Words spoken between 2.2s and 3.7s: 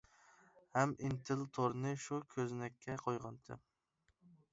كۆزنەككە قويغانتىم.